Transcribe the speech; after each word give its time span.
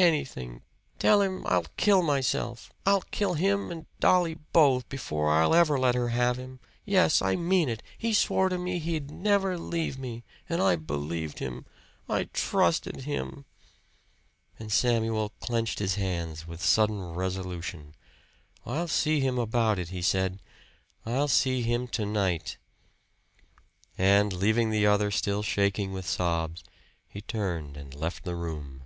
"Anything! 0.00 0.62
Tell 0.98 1.20
him 1.20 1.44
I'll 1.46 1.66
kill 1.76 2.00
myself! 2.00 2.72
I'll 2.86 3.02
kill 3.10 3.34
him 3.34 3.70
and 3.70 3.84
Dolly 4.00 4.32
both, 4.32 4.88
before 4.88 5.30
I'll 5.30 5.54
ever 5.54 5.78
let 5.78 5.94
her 5.94 6.08
have 6.08 6.38
him! 6.38 6.58
Yes, 6.86 7.20
I 7.20 7.36
mean 7.36 7.68
it! 7.68 7.82
He 7.98 8.14
swore 8.14 8.48
to 8.48 8.56
me 8.56 8.78
he'd 8.78 9.10
never 9.10 9.58
leave 9.58 9.98
me! 9.98 10.24
And 10.48 10.62
I 10.62 10.76
believed 10.76 11.38
him 11.40 11.66
I 12.08 12.24
trusted 12.32 13.02
him!" 13.02 13.44
And 14.58 14.72
Samuel 14.72 15.34
clenched 15.38 15.80
his 15.80 15.96
hands 15.96 16.46
with 16.46 16.62
sudden 16.64 17.10
resolution. 17.12 17.94
"I'll 18.64 18.88
see 18.88 19.20
him 19.20 19.38
about 19.38 19.78
it," 19.78 19.88
he 19.90 20.00
said. 20.00 20.40
"I'll 21.04 21.28
see 21.28 21.60
him 21.60 21.86
to 21.88 22.06
night." 22.06 22.56
And 23.98 24.32
leaving 24.32 24.70
the 24.70 24.86
other 24.86 25.10
still 25.10 25.42
shaking 25.42 25.92
with 25.92 26.08
sobs, 26.08 26.64
he 27.06 27.20
turned 27.20 27.76
and 27.76 27.92
left 27.92 28.24
the 28.24 28.34
room. 28.34 28.78